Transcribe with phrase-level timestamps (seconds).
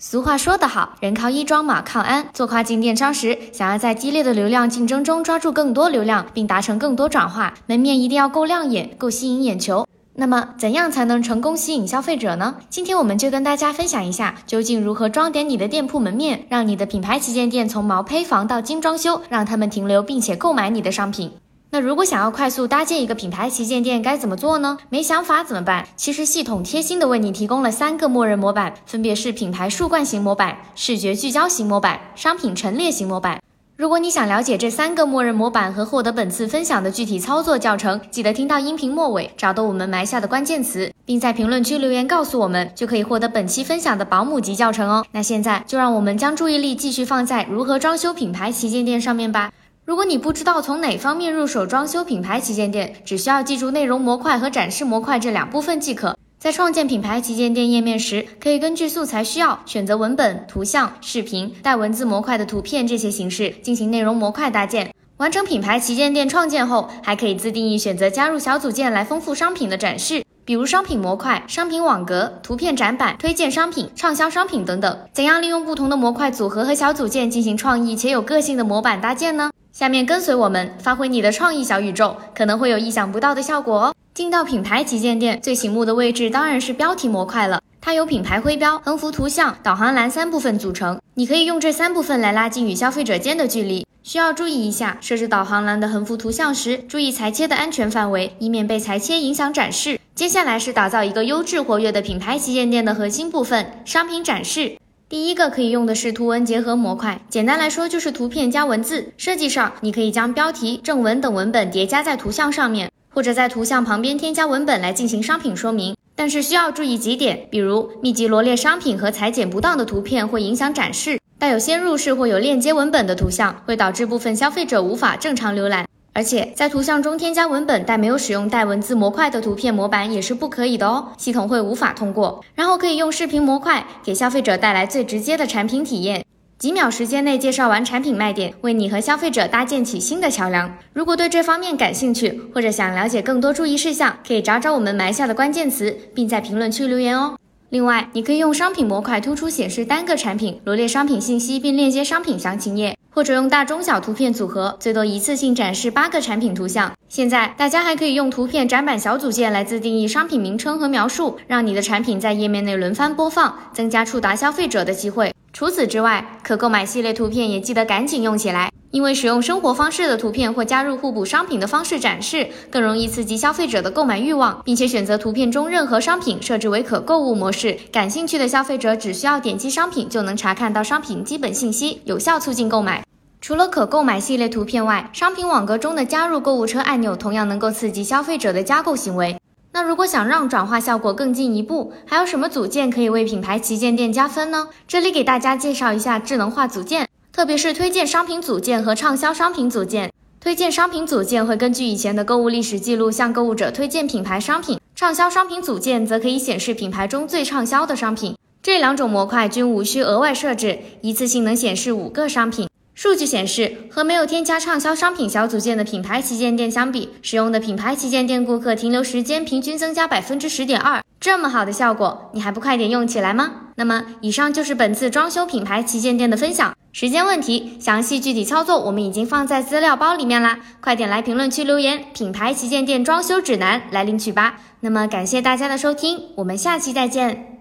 [0.00, 2.28] 俗话说得好，人靠衣装，马靠鞍。
[2.32, 9.84] 做跨境电商时，想要在激烈的流量竞争中抓住更多流量，并达成更多转化，门面一定要够亮眼，够吸引眼球。
[10.14, 12.54] 那么，怎样才能成功吸引消费者呢？
[12.70, 21.32] 今天我们就跟大家分享一下，究竟如何装点你的店铺门面，让你的品牌旗舰店从毛坯房到精装修，让他们停留并且购买你的商品。
[21.70, 24.78] 那如果想要快速搭建一个品牌旗舰店，该怎么做呢？
[24.88, 25.86] 没想法怎么办？
[25.96, 33.38] 其实系统贴心的为你提供了三个默认模板，分别是品牌树冠型模板、视觉聚焦型模板、商品陈列型模板。
[33.76, 45.04] 如果你想了解这三个默认模板和获得本次分享的具体操作教程，记得听到音频末尾，找到我们埋下的关键词，并在评论区留言告诉我们，就可以获得本期分享的保姆级教程哦。
[45.12, 49.52] 那现在就让我们将注意力继续放在如何装修品牌旗舰店上面吧。
[49.88, 56.14] 如果你不知道从哪方面入手装修品牌旗舰店，只需要记住内容模块和展示模块这两部分即可。
[56.38, 64.92] 在创建品牌旗舰店页面时，可以根据素材需要选择文本、图像、视频、带文字模块的图片这些形式进行内容模块搭建。
[65.16, 74.98] 完成品牌旗舰店创建后，还可以自定义选择加入小组件来丰富商品的展示，比如商品模块、商品网格、图片展板、推荐商品、畅销商品等等。
[75.14, 79.48] 怎样利用不同的模块组合和小组件进行创意且有个性的模板搭建呢？
[79.78, 83.94] 下面跟随我们，发挥你的创意小宇宙，可能会有意想不到的效果哦。
[84.12, 87.62] 进到品牌旗舰店，最醒目的位置当然是标题模块了。
[87.80, 91.00] 它由品牌徽标、横幅图像、导航栏三部分组成。
[91.14, 93.86] 你可以用这三部分来拉近与消费者间的距离。
[94.02, 100.00] 需要注意一下，设置导航栏的横幅图像时，注意裁切的安全范围，以免被裁切影响展示。
[100.12, 104.76] 接下来是打造一个优质活跃的品牌旗舰店的核心部分——商品展示。
[105.08, 109.10] 第一个可以用的是图文结合模块，简单来说就是图片加文字。
[109.16, 115.96] 设计上，你可以将标题、正文等文本叠加在图像上面，或者在图像旁边添加文本来进行商品说明。
[116.14, 125.87] 但是需要注意几点，比如密集罗列商品和裁剪不当的图片会影响展示；带有先入式或有链接文本的图像会导致部分消费者无法正常浏览。
[126.12, 132.44] 而且在图像中添加文本但没有使用带文字模块的图片模板也是不可以的哦，系统会无法通过。
[132.54, 136.24] 然后可以用视频模块给消费者带来最直接的产品体验，
[136.58, 140.76] 几秒时间内介绍完产品卖点，为你和消费者搭建起新的桥梁。
[140.92, 147.36] 如果对这方面感兴趣，或者想了解更多注意事项，可以找找我们埋下的关键词，并在评论区留言哦。
[147.70, 152.97] 另外，你可以用商品模块突出显示单个产品，罗列商品信息，并链接商品详情页。
[153.18, 156.92] 或者用大中小图片组合，最多一次性展示八个产品图像。
[157.08, 165.34] 现在大家还可以用图片展板小组件来自定义商品名称和描述，让你的产品在页面内轮番播放，增加触达消费者的机会。
[165.52, 177.76] 除此之外，可购买系列图片也记得赶紧用起来，因为使用生活方式的图片或加入互补商品的方式展示，更容易刺激消费者的购买欲望，并且选择图片中任何商品设置为可购物模式。
[177.90, 183.02] 感兴趣的消费者只需要点击商品就能查看到商品基本信息，有效促进购买。
[183.48, 189.40] 除了可购买系列图片外，商品网格中的加入购物车按钮同样能够刺激消费者的加购行为。
[189.72, 194.68] 那如果想让转化效果更进一步，还有什么组件可以为品牌旗舰店加分呢？
[194.86, 200.12] 这里给大家介绍一下智能化组件，特别是推荐商品组件和畅销商品组件。
[200.38, 208.36] 推荐商品组件会根据以前的购物历史记录向购物者推荐品牌商品，畅销商品组件则可以显示品牌中最畅销的商品。
[208.62, 212.67] 这两种模块均无需额外设置，一次性能显示五个商品。
[213.00, 221.00] 数据显示，和没有添加畅销商品小组件的品牌旗舰店相比，使用的品牌旗舰店顾客停留时间平均增加百分之十点二。
[221.20, 223.52] 这么好的效果，你还不快点用起来吗？
[223.76, 226.74] 那么，以上就是本次装修品牌旗舰店的分享。
[226.92, 234.58] 时间问题，详细具体操作我们已经放在资料包里面啦，快点来评论区留言“品牌旗舰店装修指南”来领取吧。
[234.80, 237.57] 那么，感谢大家的收听，我们下期再见。